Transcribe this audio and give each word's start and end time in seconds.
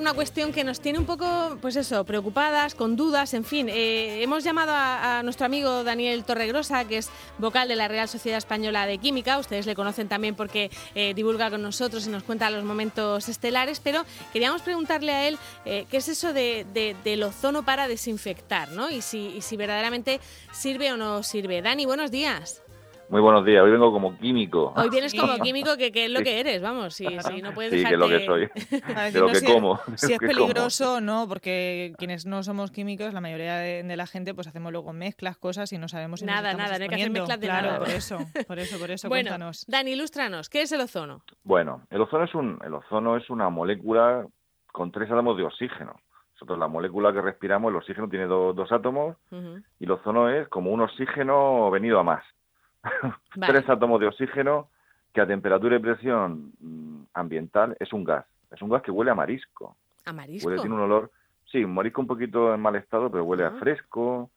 Una 0.00 0.12
cuestión 0.12 0.52
que 0.52 0.64
nos 0.64 0.80
tiene 0.80 0.98
un 0.98 1.06
poco, 1.06 1.56
pues 1.60 1.76
eso, 1.76 2.04
preocupadas, 2.04 2.74
con 2.74 2.96
dudas, 2.96 3.32
en 3.32 3.44
fin. 3.44 3.68
Eh, 3.68 4.22
hemos 4.22 4.42
llamado 4.42 4.72
a, 4.74 5.22
nuestro 5.22 5.46
amigo 5.46 5.84
Daniel 5.84 6.24
Torregrosa, 6.24 6.84
que 6.84 6.98
es 6.98 7.10
vocal 7.38 7.68
de 7.68 7.76
la 7.76 7.86
Real 7.86 8.08
Sociedad 8.08 8.38
Española 8.38 8.86
de 8.86 8.98
Química. 8.98 9.38
Ustedes 9.38 9.66
le 9.66 9.74
conocen 9.74 10.08
también 10.08 10.34
porque 10.34 10.70
eh, 10.94 11.14
divulga 11.14 11.48
con 11.48 11.62
nosotros 11.62 12.06
y 12.06 12.10
nos 12.10 12.24
cuenta 12.24 12.50
los 12.50 12.64
momentos 12.64 13.28
estelares, 13.28 13.80
pero 13.80 14.04
queríamos 14.32 14.62
preguntarle 14.62 15.12
a 15.12 15.28
él 15.28 15.38
eh, 15.64 15.86
qué 15.90 15.98
es 15.98 16.08
eso 16.08 16.32
de, 16.32 16.66
del 17.04 17.22
ozono 17.22 17.64
para 17.64 17.86
desinfectar, 17.86 18.70
¿no? 18.72 18.90
Y 18.90 19.00
si, 19.00 19.28
y 19.28 19.42
si 19.42 19.56
verdaderamente 19.56 20.20
sirve 20.52 20.92
o 20.92 20.96
no 20.96 21.22
sirve. 21.22 21.62
Dani, 21.62 21.86
buenos 21.86 22.10
días. 22.10 22.63
Muy 23.08 23.20
buenos 23.20 23.44
días, 23.44 23.62
hoy 23.62 23.70
vengo 23.70 23.92
como 23.92 24.16
químico. 24.18 24.72
Hoy 24.76 24.88
vienes 24.88 25.14
como 25.14 25.38
químico, 25.38 25.76
que, 25.76 25.92
es 25.94 26.10
lo 26.10 26.20
que 26.20 26.40
eres, 26.40 26.62
vamos, 26.62 26.94
si, 26.94 27.04
no 27.42 27.52
puedes 27.52 27.72
Sí, 27.72 27.84
que 27.84 27.94
es 27.94 27.98
lo 27.98 28.08
que 28.08 28.24
soy, 28.24 28.48
de 29.12 29.20
lo 29.20 29.28
que 29.28 29.34
si 29.36 29.46
como. 29.46 29.78
si 29.94 30.12
es 30.14 30.18
peligroso 30.18 31.00
no, 31.00 31.28
porque 31.28 31.92
quienes 31.98 32.24
no 32.24 32.42
somos 32.42 32.70
químicos, 32.70 33.12
la 33.12 33.20
mayoría 33.20 33.56
de, 33.56 33.96
la 33.96 34.06
gente, 34.06 34.34
pues 34.34 34.46
hacemos 34.46 34.72
luego 34.72 34.92
mezclas, 34.92 35.36
cosas 35.36 35.72
y 35.72 35.78
no 35.78 35.88
sabemos 35.88 36.20
si 36.20 36.26
Nada, 36.26 36.54
nada, 36.54 36.78
no 36.78 36.84
hay 36.84 36.88
que 36.88 36.94
hacer 36.94 37.10
mezclas 37.10 37.40
de 37.40 37.46
claro, 37.46 37.66
nada. 37.66 37.78
por 37.78 37.88
eso, 37.88 38.18
por 38.46 38.58
eso, 38.58 38.78
por 38.78 38.90
eso, 38.90 39.08
bueno, 39.08 39.28
cuéntanos. 39.28 39.64
Dani, 39.68 39.92
ilústranos, 39.92 40.48
¿qué 40.48 40.62
es 40.62 40.72
el 40.72 40.80
ozono? 40.80 41.22
Bueno, 41.42 41.82
el 41.90 42.00
ozono 42.00 42.24
es, 42.24 42.34
un, 42.34 42.58
el 42.64 42.74
ozono 42.74 43.16
es 43.16 43.28
una 43.28 43.50
molécula 43.50 44.26
con 44.72 44.90
tres 44.90 45.10
átomos 45.10 45.36
de 45.36 45.44
oxígeno. 45.44 46.00
Nosotros, 46.32 46.58
la 46.58 46.66
molécula 46.66 47.12
que 47.12 47.20
respiramos, 47.20 47.70
el 47.70 47.76
oxígeno 47.76 48.08
tiene 48.08 48.26
dos 48.26 48.72
átomos 48.72 49.16
y 49.78 49.84
el 49.84 49.90
ozono 49.90 50.28
es 50.30 50.48
como 50.48 50.72
un 50.72 50.80
oxígeno 50.80 51.70
venido 51.70 52.00
a 52.00 52.02
más. 52.02 52.24
Tres 53.46 53.68
átomos 53.68 54.00
de 54.00 54.06
oxígeno 54.06 54.68
que 55.12 55.20
a 55.20 55.26
temperatura 55.26 55.76
y 55.76 55.80
presión 55.80 56.52
mm, 56.60 57.02
ambiental 57.14 57.76
es 57.78 57.92
un 57.92 58.04
gas. 58.04 58.26
Es 58.50 58.62
un 58.62 58.68
gas 58.68 58.82
que 58.82 58.90
huele 58.90 59.10
a 59.10 59.14
marisco. 59.14 59.76
¿A 60.04 60.12
marisco? 60.12 60.48
Huele, 60.48 60.60
tiene 60.60 60.74
un 60.74 60.82
olor, 60.82 61.10
sí, 61.50 61.64
un 61.64 61.74
marisco 61.74 62.00
un 62.00 62.06
poquito 62.06 62.52
en 62.52 62.60
mal 62.60 62.76
estado, 62.76 63.10
pero 63.10 63.24
huele 63.24 63.44
a 63.44 63.52
fresco. 63.52 64.30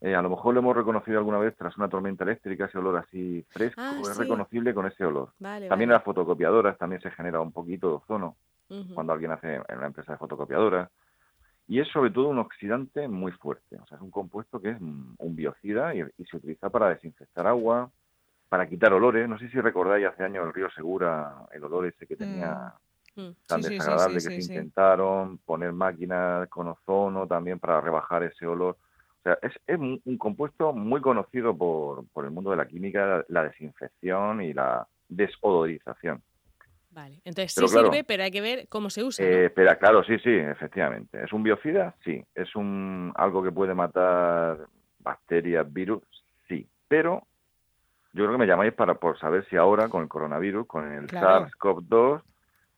Eh, 0.00 0.14
a 0.14 0.22
lo 0.22 0.30
mejor 0.30 0.54
lo 0.54 0.60
hemos 0.60 0.76
reconocido 0.76 1.18
alguna 1.18 1.38
vez 1.38 1.56
tras 1.56 1.76
una 1.76 1.88
tormenta 1.88 2.22
eléctrica, 2.24 2.66
ese 2.66 2.78
olor 2.78 2.98
así 2.98 3.44
fresco, 3.48 3.80
ah, 3.80 3.98
es 4.00 4.16
reconocible 4.16 4.72
con 4.72 4.86
ese 4.86 5.04
olor. 5.04 5.32
también 5.40 5.82
en 5.82 5.94
las 5.94 6.04
fotocopiadoras 6.04 6.78
también 6.78 7.02
se 7.02 7.10
genera 7.10 7.40
un 7.40 7.50
poquito 7.50 7.88
de 7.88 7.94
ozono 7.94 8.36
cuando 8.94 9.12
alguien 9.12 9.32
hace 9.32 9.54
en 9.54 9.78
una 9.78 9.86
empresa 9.86 10.12
de 10.12 10.18
fotocopiadoras. 10.18 10.90
Y 11.68 11.80
es 11.80 11.88
sobre 11.88 12.10
todo 12.10 12.28
un 12.28 12.38
oxidante 12.38 13.06
muy 13.08 13.30
fuerte, 13.30 13.76
o 13.76 13.86
sea, 13.86 13.98
es 13.98 14.02
un 14.02 14.10
compuesto 14.10 14.58
que 14.58 14.70
es 14.70 14.80
un 14.80 15.36
biocida 15.36 15.94
y, 15.94 16.02
se 16.24 16.36
utiliza 16.38 16.70
para 16.70 16.88
desinfectar 16.88 17.46
agua, 17.46 17.90
para 18.48 18.66
quitar 18.66 18.90
olores. 18.94 19.28
No 19.28 19.38
sé 19.38 19.50
si 19.50 19.60
recordáis 19.60 20.06
hace 20.06 20.24
años 20.24 20.46
el 20.46 20.54
río 20.54 20.70
Segura, 20.70 21.46
el 21.52 21.62
olor 21.62 21.86
ese 21.86 22.06
que 22.06 22.16
tenía 22.16 22.72
mm. 23.14 23.20
Mm. 23.20 23.34
tan 23.46 23.60
desagradable 23.60 24.14
que 24.14 24.20
se 24.20 24.34
intentaron 24.34 25.38
poner 25.38 25.72
máquinas 25.72 26.48
con 26.48 26.68
ozono 26.68 27.26
también 27.26 27.58
para 27.58 27.82
rebajar 27.82 28.22
ese 28.22 28.46
olor. 28.46 28.78
O 29.18 29.22
sea, 29.22 29.38
es, 29.42 29.52
es 29.66 29.78
un, 29.78 30.00
compuesto 30.16 30.72
muy 30.72 31.02
conocido 31.02 31.54
por, 31.54 32.06
por 32.08 32.24
el 32.24 32.30
mundo 32.30 32.50
de 32.50 32.56
la 32.56 32.66
química, 32.66 33.26
la 33.28 33.42
desinfección 33.42 34.40
y 34.40 34.54
la 34.54 34.86
desodorización. 35.08 36.22
Vale, 36.98 37.20
entonces 37.24 37.52
sí 37.52 37.68
sirve, 37.68 38.02
pero 38.02 38.24
hay 38.24 38.32
que 38.32 38.40
ver 38.40 38.66
cómo 38.68 38.90
se 38.90 39.04
usa. 39.04 39.24
Eh, 39.24 39.52
claro, 39.78 40.02
sí, 40.02 40.18
sí, 40.18 40.30
efectivamente. 40.30 41.22
¿Es 41.22 41.32
un 41.32 41.44
biocida? 41.44 41.94
Sí. 42.04 42.20
¿Es 42.34 42.56
un 42.56 43.12
algo 43.14 43.40
que 43.40 43.52
puede 43.52 43.72
matar 43.72 44.66
bacterias, 44.98 45.72
virus? 45.72 46.02
Sí. 46.48 46.66
Pero 46.88 47.22
yo 48.14 48.24
creo 48.24 48.32
que 48.32 48.38
me 48.38 48.48
llamáis 48.48 48.72
para 48.72 48.94
por 48.94 49.16
saber 49.20 49.46
si 49.48 49.54
ahora 49.54 49.88
con 49.88 50.02
el 50.02 50.08
coronavirus, 50.08 50.66
con 50.66 50.90
el 50.90 51.06
SARS-CoV-2, 51.06 52.20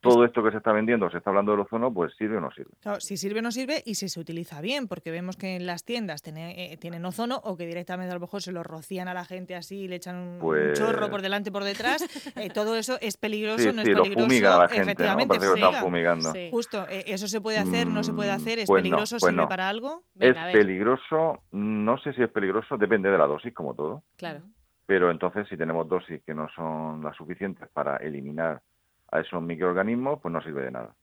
todo 0.01 0.25
esto 0.25 0.43
que 0.43 0.51
se 0.51 0.57
está 0.57 0.71
vendiendo, 0.71 1.09
se 1.09 1.17
está 1.17 1.29
hablando 1.29 1.51
del 1.51 1.61
ozono, 1.61 1.93
pues 1.93 2.13
sirve 2.17 2.37
o 2.37 2.41
no 2.41 2.51
sirve. 2.51 2.71
Claro, 2.81 2.99
si 2.99 3.17
sirve 3.17 3.39
o 3.39 3.41
no 3.41 3.51
sirve 3.51 3.83
y 3.85 3.95
si 3.95 4.09
se 4.09 4.19
utiliza 4.19 4.59
bien, 4.59 4.87
porque 4.87 5.11
vemos 5.11 5.37
que 5.37 5.55
en 5.55 5.67
las 5.67 5.85
tiendas 5.85 6.23
tiene, 6.23 6.73
eh, 6.73 6.77
tienen 6.77 7.05
ozono 7.05 7.39
o 7.43 7.55
que 7.55 7.67
directamente 7.67 8.11
a 8.11 8.15
lo 8.15 8.19
mejor 8.19 8.41
se 8.41 8.51
lo 8.51 8.63
rocían 8.63 9.07
a 9.07 9.13
la 9.13 9.25
gente 9.25 9.55
así 9.55 9.81
y 9.81 9.87
le 9.87 9.97
echan 9.97 10.15
un, 10.15 10.39
pues 10.39 10.77
chorro 10.77 11.09
por 11.09 11.21
delante 11.21 11.51
por 11.51 11.63
detrás. 11.63 12.01
Eh, 12.35 12.49
todo 12.49 12.75
eso 12.75 12.97
es 13.01 13.17
peligroso, 13.17 13.71
no 13.73 13.81
es 13.81 13.89
peligroso. 13.89 14.09
Lo 14.09 14.23
fumiga 14.23 14.57
la 14.57 14.67
gente, 14.67 14.83
efectivamente, 14.83 15.35
¿no? 15.35 15.39
Parece 15.39 15.55
que 15.55 15.59
lo 15.59 15.73
fumigando. 15.73 16.33
Justo, 16.49 16.87
eh, 16.89 17.03
¿eso 17.07 17.27
se 17.27 17.41
puede 17.41 17.57
hacer? 17.57 17.87
¿No 17.87 18.03
se 18.03 18.13
puede 18.13 18.31
hacer? 18.31 18.59
¿Es 18.59 18.67
pues 18.67 18.81
peligroso? 18.81 19.17
Pues 19.19 19.31
¿Sirve 19.31 19.47
para 19.47 19.69
algo? 19.69 20.03
es 20.17 20.35
peligroso, 20.51 21.43
no 21.51 21.97
sé 21.99 22.13
si 22.13 22.23
es 22.23 22.29
peligroso, 22.29 22.77
depende 22.77 23.11
de 23.11 23.17
la 23.17 23.27
dosis, 23.27 23.53
como 23.53 23.75
todo. 23.75 24.03
Claro. 24.17 24.41
Pero 24.85 25.11
entonces, 25.11 25.47
si 25.47 25.57
tenemos 25.57 25.87
dosis 25.87 26.21
que 26.23 26.33
no 26.33 26.49
son 26.55 27.03
las 27.03 27.15
suficientes 27.15 27.69
para 27.69 27.97
eliminar 27.97 28.61
a 29.11 29.19
esos 29.19 29.41
microorganismos, 29.41 30.19
pues 30.21 30.31
no 30.33 30.41
sirve 30.41 30.63
de 30.63 30.71
nada. 30.71 30.95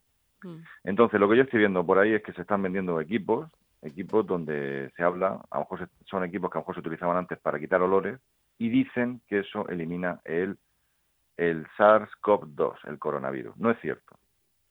Mm. 0.43 0.57
Entonces, 0.85 1.21
lo 1.21 1.29
que 1.29 1.37
yo 1.37 1.43
estoy 1.43 1.61
viendo 1.61 1.85
por 1.85 1.99
ahí 1.99 2.15
es 2.15 2.23
que 2.23 2.33
se 2.33 2.43
están 2.43 2.63
vendiendo 2.63 3.01
equipos, 3.01 3.51
equipos 3.83 4.27
donde 4.27 4.91
se 4.97 5.03
habla, 5.03 5.41
a 5.51 5.59
lo 5.59 5.61
mejor 5.61 5.89
son 6.07 6.25
equipos 6.25 6.51
que 6.51 6.59
a 6.59 6.61
lo 6.61 6.63
mejor 6.63 6.75
se 6.75 6.81
utilizaban 6.81 7.17
antes 7.17 7.39
para 7.39 7.59
quitar 7.59 7.83
olores, 7.83 8.19
y 8.59 8.69
dicen 8.71 9.21
que 9.29 9.41
eso 9.41 9.69
elimina 9.69 10.21
el, 10.25 10.57
el 11.37 11.67
SARS-CoV-2, 11.77 12.89
el 12.89 12.99
coronavirus. 12.99 13.57
No 13.57 13.71
es 13.71 13.81
cierto. 13.81 14.17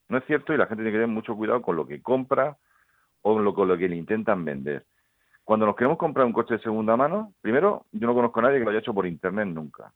No 0.10 0.18
es 0.18 0.26
cierto 0.26 0.54
y 0.54 0.58
la 0.58 0.68
gente 0.68 0.84
tiene 0.84 0.92
que 0.92 1.04
tener 1.04 1.14
mucho 1.14 1.36
cuidado 1.36 1.62
con 1.62 1.76
lo 1.76 1.88
que 1.88 2.02
compra 2.02 2.58
o 3.22 3.54
con 3.54 3.68
lo 3.68 3.78
que 3.78 3.90
le 3.90 3.96
intentan 3.96 4.44
vender. 4.44 4.86
Cuando 5.44 5.66
nos 5.66 5.76
queremos 5.76 5.98
comprar 5.98 6.26
un 6.26 6.34
coche 6.34 6.56
de 6.56 6.60
segunda 6.60 6.98
mano, 6.98 7.34
primero, 7.42 7.86
yo 7.94 8.06
no 8.08 8.14
conozco 8.14 8.40
a 8.40 8.44
nadie 8.44 8.60
que 8.60 8.66
lo 8.66 8.72
haya 8.72 8.80
hecho 8.80 8.94
por 8.94 9.08
internet 9.08 9.48
nunca. 9.48 9.94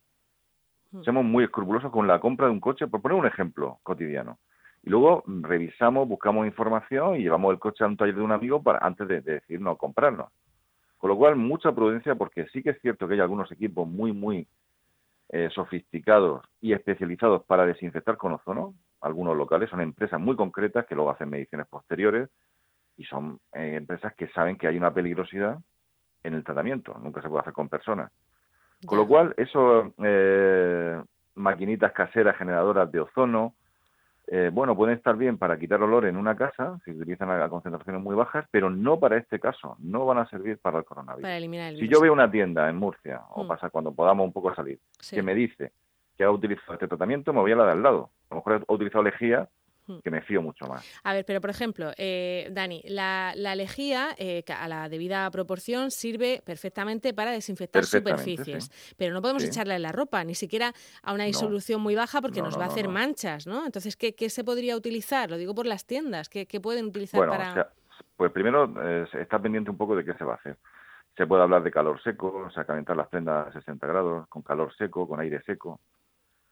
Hmm. 0.91 1.03
Somos 1.03 1.23
muy 1.25 1.43
escrupulosos 1.43 1.91
con 1.91 2.07
la 2.07 2.19
compra 2.19 2.47
de 2.47 2.53
un 2.53 2.59
coche, 2.59 2.87
por 2.87 3.01
poner 3.01 3.17
un 3.17 3.25
ejemplo 3.25 3.79
cotidiano. 3.83 4.39
Y 4.83 4.89
luego 4.89 5.23
revisamos, 5.25 6.07
buscamos 6.07 6.45
información 6.47 7.15
y 7.15 7.23
llevamos 7.23 7.53
el 7.53 7.59
coche 7.59 7.83
a 7.83 7.87
un 7.87 7.97
taller 7.97 8.15
de 8.15 8.21
un 8.21 8.31
amigo 8.31 8.63
para 8.63 8.79
antes 8.79 9.07
de, 9.07 9.21
decir 9.21 9.61
no 9.61 9.77
comprarlo. 9.77 10.31
Con 10.97 11.09
lo 11.09 11.17
cual, 11.17 11.35
mucha 11.35 11.71
prudencia 11.71 12.15
porque 12.15 12.47
sí 12.47 12.63
que 12.63 12.71
es 12.71 12.81
cierto 12.81 13.07
que 13.07 13.15
hay 13.15 13.19
algunos 13.19 13.51
equipos 13.51 13.87
muy, 13.87 14.11
muy 14.11 14.47
eh, 15.29 15.49
sofisticados 15.53 16.43
y 16.59 16.73
especializados 16.73 17.43
para 17.43 17.65
desinfectar 17.65 18.17
con 18.17 18.33
ozono. 18.33 18.73
Algunos 19.01 19.37
locales 19.37 19.69
son 19.69 19.81
empresas 19.81 20.19
muy 20.19 20.35
concretas 20.35 20.85
que 20.85 20.95
luego 20.95 21.11
hacen 21.11 21.29
mediciones 21.29 21.67
posteriores 21.67 22.29
y 22.97 23.03
son 23.05 23.39
eh, 23.53 23.75
empresas 23.77 24.13
que 24.15 24.27
saben 24.29 24.57
que 24.57 24.67
hay 24.67 24.77
una 24.77 24.93
peligrosidad 24.93 25.59
en 26.23 26.33
el 26.33 26.43
tratamiento. 26.43 26.99
Nunca 27.01 27.21
se 27.21 27.29
puede 27.29 27.41
hacer 27.41 27.53
con 27.53 27.69
personas. 27.69 28.11
Con 28.85 28.97
lo 28.97 29.07
cual, 29.07 29.33
eso, 29.37 29.93
eh, 30.03 31.01
maquinitas 31.35 31.91
caseras 31.91 32.37
generadoras 32.37 32.91
de 32.91 32.99
ozono, 32.99 33.53
eh, 34.27 34.49
bueno, 34.51 34.75
pueden 34.75 34.95
estar 34.95 35.17
bien 35.17 35.37
para 35.37 35.57
quitar 35.57 35.81
olor 35.81 36.05
en 36.05 36.15
una 36.15 36.35
casa, 36.35 36.79
si 36.85 36.91
utilizan 36.91 37.29
a 37.29 37.49
concentraciones 37.49 38.01
muy 38.01 38.15
bajas, 38.15 38.45
pero 38.49 38.69
no 38.69 38.99
para 38.99 39.17
este 39.17 39.39
caso, 39.39 39.75
no 39.79 40.05
van 40.05 40.19
a 40.19 40.29
servir 40.29 40.57
para 40.59 40.79
el 40.79 40.85
coronavirus. 40.85 41.23
Para 41.23 41.37
eliminar 41.37 41.69
el 41.69 41.75
virus. 41.75 41.89
Si 41.89 41.93
yo 41.93 42.01
veo 42.01 42.13
una 42.13 42.31
tienda 42.31 42.69
en 42.69 42.77
Murcia, 42.77 43.21
o 43.31 43.43
mm. 43.43 43.47
pasa 43.47 43.69
cuando 43.69 43.93
podamos 43.93 44.25
un 44.25 44.31
poco 44.31 44.55
salir, 44.55 44.79
que 45.09 45.21
me 45.21 45.35
dice 45.35 45.71
que 46.17 46.23
ha 46.23 46.31
utilizado 46.31 46.73
este 46.73 46.87
tratamiento, 46.87 47.33
me 47.33 47.41
voy 47.41 47.51
a 47.51 47.55
la 47.55 47.65
de 47.65 47.71
al 47.71 47.83
lado. 47.83 48.09
A 48.29 48.35
lo 48.35 48.37
mejor 48.37 48.65
ha 48.67 48.73
utilizado 48.73 49.03
lejía 49.03 49.49
Hmm. 49.60 49.60
Que 50.03 50.11
me 50.11 50.21
fío 50.21 50.41
mucho 50.41 50.65
más. 50.65 50.85
A 51.03 51.13
ver, 51.13 51.25
pero 51.25 51.41
por 51.41 51.49
ejemplo, 51.49 51.91
eh, 51.97 52.49
Dani, 52.51 52.81
la, 52.85 53.33
lejía 53.35 54.15
eh, 54.17 54.43
a 54.47 54.67
la 54.67 54.87
debida 54.89 55.29
proporción 55.31 55.91
sirve 55.91 56.41
perfectamente 56.45 57.13
para 57.13 57.31
desinfectar 57.31 57.83
superficies, 57.83 58.69
pero 58.97 59.13
no 59.13 59.21
podemos 59.21 59.43
echarla 59.43 59.75
en 59.75 59.81
la 59.81 59.91
ropa, 59.91 60.23
ni 60.23 60.35
siquiera 60.35 60.73
a 61.01 61.13
una 61.13 61.25
disolución 61.25 61.81
muy 61.81 61.95
baja 61.95 62.21
porque 62.21 62.41
nos 62.41 62.57
va 62.57 62.65
a 62.65 62.67
hacer 62.67 62.87
manchas, 62.87 63.47
¿no? 63.47 63.65
Entonces, 63.65 63.95
¿qué, 63.95 64.29
se 64.29 64.43
podría 64.43 64.75
utilizar? 64.75 65.29
Lo 65.29 65.37
digo 65.37 65.53
por 65.53 65.65
las 65.65 65.85
tiendas, 65.85 66.29
¿qué, 66.29 66.45
pueden 66.61 66.85
utilizar 66.85 67.27
para...? 67.27 67.73
pues 68.15 68.31
primero 68.31 68.71
eh, 68.83 69.07
está 69.13 69.39
pendiente 69.39 69.71
un 69.71 69.77
poco 69.77 69.95
de 69.95 70.05
qué 70.05 70.13
se 70.13 70.23
va 70.23 70.33
a 70.33 70.35
hacer. 70.35 70.57
Se 71.17 71.25
puede 71.25 71.43
hablar 71.43 71.63
de 71.63 71.71
calor 71.71 72.01
seco, 72.03 72.45
o 72.47 72.51
sea, 72.51 72.65
calentar 72.65 72.95
las 72.95 73.07
prendas 73.07 73.47
a 73.47 73.51
60 73.51 73.87
grados, 73.87 74.27
con 74.27 74.43
calor 74.43 74.73
seco, 74.75 75.07
con 75.07 75.19
aire 75.19 75.41
seco. 75.43 75.79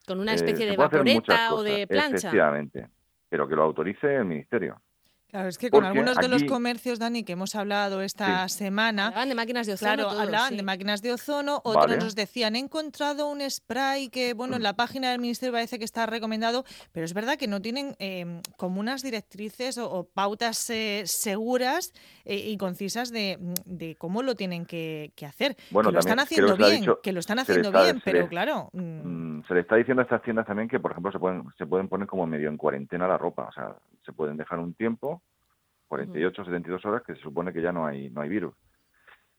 Con 0.08 0.20
una 0.20 0.34
especie 0.34 0.66
de 0.66 0.76
vaporeta 0.76 1.54
o 1.54 1.62
de 1.62 1.86
plancha. 1.86 2.16
Efectivamente 2.18 2.90
pero 3.30 3.48
que 3.48 3.56
lo 3.56 3.64
autorice 3.64 4.16
el 4.16 4.26
Ministerio. 4.26 4.82
Claro, 5.30 5.48
es 5.48 5.60
que 5.60 5.70
con 5.70 5.86
algunos 5.86 6.18
de 6.18 6.28
los 6.28 6.44
comercios, 6.44 6.98
Dani, 6.98 7.24
que 7.24 7.34
hemos 7.34 7.54
hablado 7.54 8.02
esta 8.02 8.50
semana... 8.50 9.08
Hablaban 9.08 9.30
de 9.30 9.36
máquinas 9.36 9.68
de 9.68 9.74
ozono. 9.74 9.94
Claro, 9.94 10.10
hablaban 10.10 10.58
de 10.58 10.64
máquinas 10.64 11.04
de 11.04 11.14
ozono. 11.14 11.62
Otros 11.64 11.98
nos 11.98 12.16
decían, 12.16 12.56
he 12.56 12.60
encontrado 12.60 13.28
un 13.28 13.48
spray 13.48 14.10
que, 14.10 14.34
bueno, 14.34 14.56
en 14.56 14.64
la 14.64 14.76
página 14.76 15.12
del 15.12 15.20
Ministerio 15.20 15.54
parece 15.54 15.78
que 15.78 15.86
está 15.86 16.08
recomendado, 16.08 16.66
pero 16.92 17.06
es 17.06 17.14
verdad 17.14 17.38
que 17.38 17.46
no 17.46 17.62
tienen 17.62 17.96
eh, 18.00 18.42
como 18.58 18.80
unas 18.80 19.04
directrices 19.04 19.78
o, 19.78 20.10
pautas 20.12 20.68
eh, 20.72 21.04
seguras 21.06 21.94
eh, 22.26 22.36
y 22.36 22.58
concisas 22.58 23.12
de, 23.12 23.38
cómo 24.00 24.24
lo 24.24 24.34
tienen 24.34 24.66
que, 24.66 25.14
hacer. 25.28 25.56
Bueno, 25.70 25.90
que 25.90 25.94
lo 25.94 26.00
están 26.00 26.20
haciendo 26.20 26.58
bien, 26.58 26.86
que 27.04 27.12
lo 27.12 27.20
están 27.20 27.38
haciendo 27.38 27.72
bien, 27.72 28.02
pero 28.04 28.28
claro... 28.28 28.70
Mm. 28.74 29.19
Se 29.48 29.54
le 29.54 29.62
está 29.62 29.76
diciendo 29.76 30.02
a 30.02 30.04
estas 30.04 30.22
tiendas 30.22 30.46
también 30.46 30.68
que, 30.68 30.80
por 30.80 30.92
ejemplo, 30.92 31.12
se 31.12 31.20
pueden, 31.20 31.44
se 31.58 31.66
pueden 31.66 31.88
poner 31.88 32.08
como 32.08 32.26
medio 32.26 32.50
en 32.50 32.58
cuarentena 32.58 33.08
la 33.08 33.18
ropa. 33.18 33.48
O 33.48 33.52
sea, 33.52 33.76
se 34.06 34.14
pueden 34.14 34.38
dejar 34.38 34.60
un 34.60 34.74
tiempo, 34.74 35.22
48, 35.88 36.46
72 36.46 36.86
horas, 36.86 37.04
que 37.04 37.16
se 37.16 37.22
supone 37.22 37.54
que 37.54 37.62
ya 37.62 37.72
no 37.72 37.86
hay, 37.86 38.10
no 38.10 38.22
hay 38.22 38.30
virus. 38.30 38.54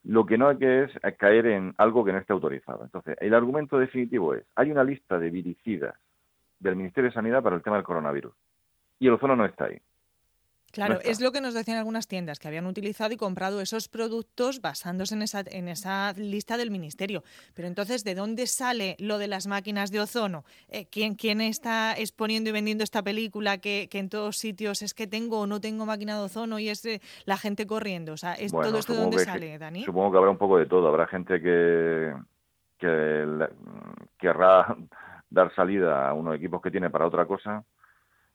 Lo 0.03 0.25
que 0.25 0.37
no 0.37 0.47
hay 0.47 0.57
que 0.57 0.83
es 0.83 0.91
caer 1.17 1.45
en 1.45 1.73
algo 1.77 2.03
que 2.03 2.11
no 2.11 2.17
esté 2.17 2.33
autorizado. 2.33 2.83
Entonces, 2.83 3.15
el 3.19 3.33
argumento 3.33 3.77
definitivo 3.77 4.33
es, 4.33 4.43
hay 4.55 4.71
una 4.71 4.83
lista 4.83 5.19
de 5.19 5.29
viricidas 5.29 5.95
del 6.59 6.75
Ministerio 6.75 7.09
de 7.09 7.13
Sanidad 7.13 7.43
para 7.43 7.55
el 7.55 7.63
tema 7.63 7.75
del 7.75 7.85
coronavirus. 7.85 8.33
y 8.99 9.07
el 9.07 9.13
ozono 9.13 9.35
no 9.35 9.45
está 9.45 9.65
ahí. 9.65 9.81
Claro, 10.71 10.99
es 11.03 11.21
lo 11.21 11.31
que 11.31 11.41
nos 11.41 11.53
decían 11.53 11.77
algunas 11.77 12.07
tiendas, 12.07 12.39
que 12.39 12.47
habían 12.47 12.65
utilizado 12.65 13.13
y 13.13 13.17
comprado 13.17 13.61
esos 13.61 13.87
productos 13.87 14.61
basándose 14.61 15.15
en 15.15 15.21
esa, 15.21 15.43
en 15.45 15.67
esa 15.67 16.13
lista 16.13 16.57
del 16.57 16.71
ministerio. 16.71 17.23
Pero 17.53 17.67
entonces, 17.67 18.03
¿de 18.03 18.15
dónde 18.15 18.47
sale 18.47 18.95
lo 18.99 19.17
de 19.17 19.27
las 19.27 19.47
máquinas 19.47 19.91
de 19.91 19.99
ozono? 19.99 20.45
Eh, 20.69 20.87
¿quién, 20.89 21.15
¿quién, 21.15 21.41
está 21.41 21.93
exponiendo 21.97 22.49
y 22.49 22.53
vendiendo 22.53 22.83
esta 22.83 23.01
película 23.03 23.57
que, 23.57 23.87
que, 23.89 23.99
en 23.99 24.09
todos 24.09 24.37
sitios 24.37 24.81
es 24.81 24.93
que 24.93 25.07
tengo 25.07 25.41
o 25.41 25.47
no 25.47 25.59
tengo 25.59 25.85
máquina 25.85 26.17
de 26.17 26.25
ozono 26.25 26.59
y 26.59 26.69
es 26.69 26.85
eh, 26.85 27.01
la 27.25 27.37
gente 27.37 27.67
corriendo? 27.67 28.13
O 28.13 28.17
sea, 28.17 28.33
¿es 28.33 28.51
todo 28.51 28.77
esto 28.77 28.93
de 28.93 28.99
dónde 28.99 29.19
sale, 29.19 29.57
Dani? 29.57 29.83
Supongo 29.83 30.11
que 30.11 30.17
habrá 30.17 30.31
un 30.31 30.37
poco 30.37 30.57
de 30.57 30.65
todo. 30.65 30.87
Habrá 30.87 31.07
gente 31.07 31.41
que, 31.41 32.13
que 32.77 33.47
querrá 34.17 34.75
dar 35.29 35.53
salida 35.55 36.07
a 36.09 36.13
unos 36.13 36.35
equipos 36.35 36.61
que 36.61 36.71
tiene 36.71 36.89
para 36.89 37.07
otra 37.07 37.25
cosa. 37.25 37.63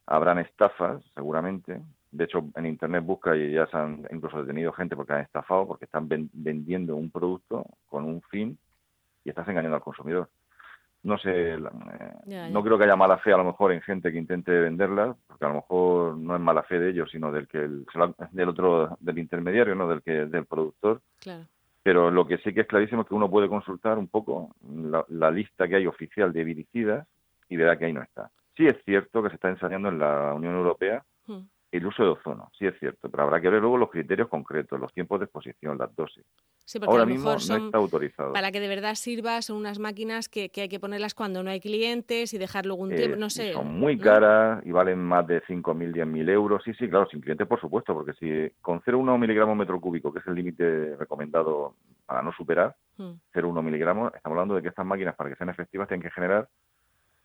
Habrán 0.05 0.39
estafas, 0.39 1.03
seguramente, 1.13 1.81
de 2.17 2.23
hecho, 2.23 2.43
en 2.55 2.65
Internet 2.65 3.03
busca 3.05 3.35
y 3.35 3.51
ya 3.51 3.67
se 3.67 3.77
han 3.77 4.05
incluso 4.11 4.41
detenido 4.41 4.73
gente 4.73 4.95
porque 4.95 5.13
han 5.13 5.21
estafado, 5.21 5.67
porque 5.67 5.85
están 5.85 6.07
vendiendo 6.09 6.95
un 6.95 7.11
producto 7.11 7.65
con 7.85 8.05
un 8.05 8.21
fin 8.23 8.57
y 9.23 9.29
estás 9.29 9.47
engañando 9.47 9.75
al 9.75 9.83
consumidor. 9.83 10.29
No 11.03 11.17
sé, 11.19 11.53
eh, 11.53 12.49
no 12.51 12.63
creo 12.63 12.77
que 12.77 12.85
haya 12.85 12.95
mala 12.95 13.19
fe 13.19 13.31
a 13.31 13.37
lo 13.37 13.43
mejor 13.43 13.71
en 13.71 13.81
gente 13.81 14.11
que 14.11 14.17
intente 14.17 14.51
venderla, 14.51 15.15
porque 15.27 15.45
a 15.45 15.49
lo 15.49 15.55
mejor 15.55 16.17
no 16.17 16.35
es 16.35 16.41
mala 16.41 16.63
fe 16.63 16.79
de 16.79 16.89
ellos, 16.89 17.09
sino 17.11 17.31
del 17.31 17.47
que 17.47 17.59
el, 17.59 17.85
del 18.31 18.49
otro, 18.49 18.97
del 18.99 19.19
intermediario, 19.19 19.75
no 19.75 19.87
del 19.87 20.01
que 20.01 20.25
del 20.25 20.45
productor. 20.45 21.01
Pero 21.83 22.09
lo 22.09 22.27
que 22.27 22.39
sí 22.39 22.53
que 22.53 22.61
es 22.61 22.67
clarísimo 22.67 23.03
es 23.03 23.07
que 23.07 23.13
uno 23.13 23.29
puede 23.29 23.47
consultar 23.47 23.97
un 23.99 24.07
poco 24.07 24.55
la, 25.07 25.31
lista 25.31 25.67
que 25.67 25.75
hay 25.75 25.87
oficial 25.87 26.33
de 26.33 26.43
viricidas 26.43 27.07
y 27.47 27.55
verá 27.55 27.77
que 27.77 27.85
ahí 27.85 27.93
no 27.93 28.01
está. 28.01 28.31
Sí 28.57 28.65
es 28.65 28.75
cierto 28.83 29.21
que 29.21 29.29
se 29.29 29.35
está 29.35 29.49
ensayando 29.49 29.89
en 29.89 29.99
la 29.99 30.33
Unión 30.33 30.55
Europea 30.55 31.03
hmm 31.27 31.43
el 31.71 31.85
uso 31.85 32.03
de 32.03 32.09
ozono, 32.09 32.49
sí 32.57 32.65
es 32.65 32.79
cierto, 32.79 33.09
pero 33.09 33.23
habrá 33.23 33.41
que 33.41 33.49
ver 33.49 33.59
luego 33.59 33.77
los 33.77 33.89
criterios 33.89 34.29
concretos, 34.29 34.79
los 34.79 34.93
tiempos 34.93 35.19
de 35.19 35.25
exposición, 35.25 35.77
las 35.77 35.93
dosis. 35.95 36.23
Sí, 36.63 36.79
porque 36.79 36.91
Ahora 36.91 37.03
a 37.03 37.05
lo 37.05 37.13
mejor 37.13 37.35
mismo 37.35 37.57
no 37.57 37.65
está 37.65 37.77
autorizado. 37.77 38.33
Para 38.33 38.51
que 38.51 38.59
de 38.61 38.67
verdad 38.69 38.95
sirva, 38.95 39.41
son 39.41 39.57
unas 39.57 39.77
máquinas 39.77 40.29
que, 40.29 40.49
hay 40.55 40.69
que 40.69 40.79
ponerlas 40.79 41.13
cuando 41.13 41.43
no 41.43 41.49
hay 41.49 41.59
clientes 41.59 42.33
y 42.33 42.37
dejar 42.37 42.65
luego 42.65 42.83
un 42.83 42.95
tiempo, 42.95 43.17
no 43.17 43.29
sé. 43.29 43.53
Son 43.53 43.79
muy 43.79 43.97
caras 43.97 44.65
y 44.65 44.71
valen 44.71 44.99
más 44.99 45.27
de 45.27 45.41
5.000, 45.43 45.93
10.000 45.93 46.29
euros. 46.29 46.63
Sí, 46.63 46.73
sí, 46.73 46.89
claro, 46.89 47.07
sin 47.09 47.19
clientes, 47.19 47.47
por 47.47 47.59
supuesto, 47.59 47.93
porque 47.93 48.13
si 48.13 48.49
con 48.61 48.81
0,1 48.81 49.19
miligramos 49.19 49.57
metro 49.57 49.79
cúbico, 49.81 50.13
que 50.13 50.19
es 50.19 50.27
el 50.27 50.35
límite 50.35 50.95
recomendado 50.95 51.75
para 52.05 52.21
no 52.21 52.31
superar, 52.31 52.75
0,1 52.97 53.61
hmm. 53.61 53.65
miligramos, 53.65 54.13
estamos 54.15 54.35
hablando 54.35 54.55
de 54.55 54.61
que 54.61 54.69
estas 54.69 54.85
máquinas, 54.85 55.15
para 55.15 55.29
que 55.29 55.35
sean 55.35 55.49
efectivas, 55.49 55.89
tienen 55.89 56.03
que 56.03 56.11
generar 56.11 56.47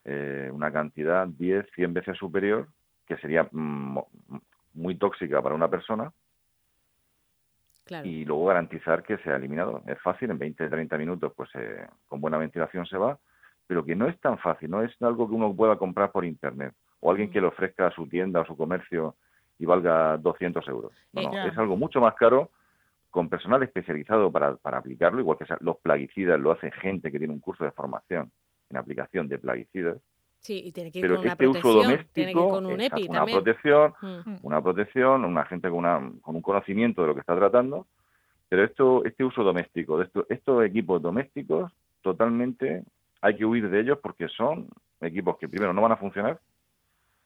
eh, 0.05 0.51
una 0.53 0.73
cantidad 0.73 1.29
10, 1.29 1.67
100 1.75 1.95
veces 1.95 2.19
superior 2.19 2.67
que 3.15 3.21
sería 3.21 3.47
mm, 3.51 3.99
muy 4.75 4.97
tóxica 4.97 5.43
para 5.43 5.55
una 5.55 5.69
persona 5.69 6.13
y 8.05 8.25
luego 8.25 8.47
garantizar 8.47 9.03
que 9.03 9.19
sea 9.19 9.37
eliminado. 9.37 9.83
Es 9.87 10.01
fácil, 10.01 10.31
en 10.31 10.39
20, 10.39 10.69
30 10.69 10.97
minutos, 10.97 11.33
pues 11.37 11.51
eh, 11.55 11.87
con 12.09 12.21
buena 12.21 12.39
ventilación 12.39 12.87
se 12.87 12.97
va, 12.97 13.19
pero 13.67 13.85
que 13.85 13.95
no 13.95 14.09
es 14.09 14.19
tan 14.21 14.39
fácil, 14.39 14.71
no 14.71 14.83
es 14.83 14.91
algo 15.03 15.29
que 15.29 15.35
uno 15.35 15.55
pueda 15.55 15.77
comprar 15.77 16.11
por 16.11 16.25
Internet 16.25 16.75
o 17.01 17.11
alguien 17.11 17.31
que 17.31 17.41
le 17.41 17.49
ofrezca 17.49 17.89
a 17.89 17.91
su 17.91 18.07
tienda 18.07 18.41
o 18.41 18.47
su 18.47 18.57
comercio 18.57 19.17
y 19.59 19.67
valga 19.67 20.17
200 20.17 20.67
euros. 20.69 20.93
No, 21.13 21.23
no, 21.23 21.45
es 21.45 21.59
algo 21.59 21.77
mucho 21.77 22.01
más 22.01 22.15
caro 22.15 22.51
con 23.11 23.29
personal 23.29 23.63
especializado 23.63 24.33
para, 24.33 24.57
para 24.57 24.79
aplicarlo, 24.79 25.21
igual 25.21 25.37
que 25.37 25.45
los 25.61 25.77
plaguicidas 25.79 26.41
lo 26.41 26.53
hace 26.53 26.71
gente 26.71 27.13
que 27.13 27.19
tiene 27.19 27.35
un 27.35 27.41
curso 27.41 27.65
de 27.65 27.73
formación 27.73 28.31
en 28.71 28.77
aplicación 28.79 29.29
de 29.29 29.39
plaguicidas 29.39 29.99
Sí, 30.43 30.61
y 30.65 30.73
tiene 30.73 30.91
que 30.91 30.99
ir 30.99 31.09
con 31.09 31.19
una 31.19 31.33
este 31.33 31.45
protección, 31.45 31.71
uso 31.71 31.83
doméstico, 31.83 32.13
tiene 32.15 32.33
que 32.33 32.39
ir 32.41 32.49
con 32.49 32.67
un 32.67 32.81
EPI 32.81 33.09
una 33.09 33.25
protección, 33.25 33.95
mm. 34.03 34.35
una 34.43 34.61
protección, 34.61 35.25
una 35.25 35.45
gente 35.45 35.71
con, 35.71 35.79
una, 35.79 36.13
con 36.21 36.35
un 36.35 36.43
conocimiento 36.43 37.03
de 37.03 37.09
lo 37.09 37.15
que 37.15 37.21
está 37.21 37.37
tratando, 37.37 37.87
pero 38.49 38.65
esto, 38.65 39.05
este 39.05 39.23
uso 39.23 39.45
doméstico, 39.45 39.99
de 39.99 40.09
estos 40.29 40.65
equipos 40.65 41.01
domésticos, 41.01 41.71
totalmente 42.03 42.83
hay 43.21 43.37
que 43.37 43.45
huir 43.45 43.71
de 43.71 43.81
ellos 43.81 43.99
porque 44.03 44.27
son 44.27 44.67
equipos 45.01 45.39
que 45.39 45.49
primero 45.49 45.73
no 45.73 45.81
van 45.81 45.93
a 45.93 45.97
funcionar, 45.97 46.41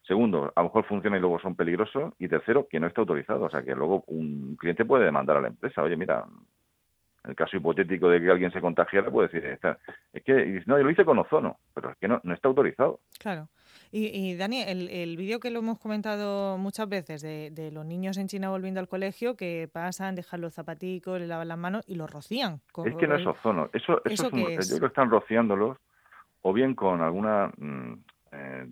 segundo, 0.07 0.53
a 0.55 0.61
lo 0.61 0.65
mejor 0.65 0.85
funcionan 0.85 1.19
y 1.19 1.23
luego 1.23 1.39
son 1.39 1.57
peligrosos, 1.57 2.13
y 2.19 2.29
tercero, 2.29 2.69
que 2.69 2.79
no 2.79 2.87
está 2.87 3.01
autorizado, 3.01 3.47
o 3.47 3.51
sea 3.51 3.63
que 3.63 3.75
luego 3.75 4.05
un 4.09 4.57
cliente 4.57 4.85
puede 4.85 5.07
demandar 5.07 5.39
a 5.39 5.41
la 5.41 5.49
empresa, 5.49 5.83
oye, 5.83 5.97
mira, 5.97 6.27
el 7.27 7.35
caso 7.35 7.57
hipotético 7.57 8.09
de 8.09 8.21
que 8.21 8.31
alguien 8.31 8.53
se 8.53 8.61
contagiara, 8.61 9.11
puede 9.11 9.29
decir, 9.29 9.59
es 10.13 10.23
que, 10.23 10.63
no, 10.67 10.79
yo 10.79 10.85
lo 10.85 10.91
hice 10.91 11.05
con 11.05 11.19
ozono, 11.19 11.59
pero 11.75 11.91
es 11.91 11.97
que 11.97 12.09
no, 12.09 12.21
no 12.23 12.35
está 12.35 12.49
autorizado. 12.49 13.01
Claro. 13.19 13.49
Y, 13.91 14.07
y 14.07 14.37
Dani, 14.37 14.63
el, 14.63 14.89
el 14.91 15.17
vídeo 15.17 15.41
que 15.41 15.51
lo 15.51 15.61
hemos 15.61 15.79
comentado 15.79 16.59
muchas 16.59 16.89
veces 16.89 17.23
de, 17.23 17.71
los 17.73 17.85
niños 17.85 18.17
en 18.17 18.29
China 18.29 18.51
volviendo 18.51 18.81
al 18.81 18.89
colegio, 18.89 19.37
que 19.37 19.69
pasan, 19.73 20.15
dejan 20.15 20.41
los 20.41 20.55
zapaticos, 20.55 21.19
le 21.19 21.27
lavan 21.27 21.49
las 21.49 21.59
manos 21.59 21.85
y 21.87 21.97
los 21.97 22.11
rocían. 22.11 22.61
es 22.85 22.97
que 22.97 23.07
no 23.07 23.17
es 23.17 23.27
ozono, 23.27 23.69
eso, 23.73 24.01
eso, 24.05 24.27
es 24.27 24.69
yo 24.69 24.77
creo 24.77 24.81
que 24.81 24.87
están 24.87 25.11
rociándolos 25.11 25.79
o 26.43 26.53
bien 26.53 26.75
con 26.75 27.01
alguna, 27.01 27.53
mm, 27.57 27.93
eh, 28.33 28.67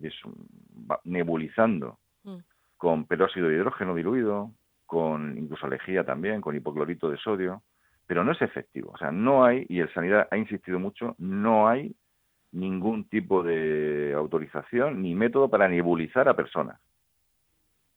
nebulizando 1.04 1.98
mm. 2.22 2.36
con 2.76 3.06
peróxido 3.06 3.48
de 3.48 3.56
hidrógeno 3.56 3.94
diluido, 3.94 4.52
con 4.86 5.36
incluso 5.36 5.66
lejía 5.66 6.04
también, 6.04 6.40
con 6.40 6.54
hipoclorito 6.54 7.10
de 7.10 7.16
sodio 7.18 7.62
pero 8.06 8.24
no 8.24 8.32
es 8.32 8.42
efectivo. 8.42 8.90
O 8.92 8.98
sea, 8.98 9.10
no 9.10 9.44
hay, 9.44 9.66
y 9.68 9.80
el 9.80 9.92
Sanidad 9.92 10.28
ha 10.30 10.36
insistido 10.36 10.78
mucho, 10.78 11.14
no 11.18 11.68
hay 11.68 11.94
ningún 12.52 13.08
tipo 13.08 13.42
de 13.42 14.14
autorización 14.16 15.02
ni 15.02 15.14
método 15.14 15.48
para 15.48 15.68
nebulizar 15.68 16.28
a 16.28 16.36
personas. 16.36 16.78